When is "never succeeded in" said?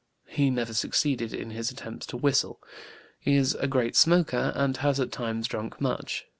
0.49-1.51